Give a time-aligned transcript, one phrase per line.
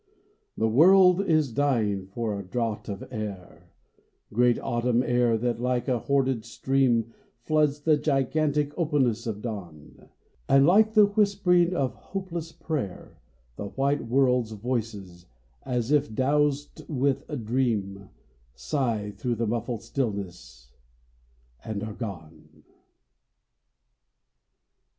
[0.57, 3.69] The world is dying for a draught of air,
[4.33, 10.09] Great autumn air that like a hoarded stream Floods the gigantic openness of dawn;
[10.49, 13.19] And, like the whispering of hopeless prayer,
[13.57, 15.27] The white world's voices,
[15.67, 18.09] as if drowsed with dream,
[18.55, 20.71] Sigh through the muffled stillness
[21.63, 22.63] and are gone.